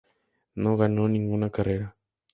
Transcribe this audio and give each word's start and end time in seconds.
No 0.55 0.77
ganó 0.77 1.07
ninguna 1.07 1.51
carrera. 1.51 1.95